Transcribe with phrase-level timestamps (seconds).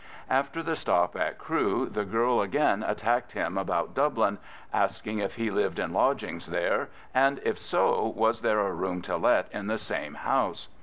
[0.31, 4.39] After the stop at Crewe the girl again attacked him about Dublin,
[4.73, 9.15] asking if he lived in lodgings there, and, if so, was there a room to
[9.15, 10.69] let in the same house.